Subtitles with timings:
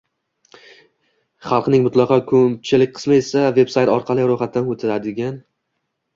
[1.49, 5.39] Xalqning mutlaqo koʻpchilik qismi esa veb sayt orqali roʻyxatdan oʻtigan